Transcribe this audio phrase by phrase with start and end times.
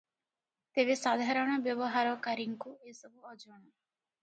[0.77, 3.55] ତେବେ ସାଧାରଣ ବ୍ୟବହାରକାରୀଙ୍କୁ ଏସବୁ ଅଜଣା।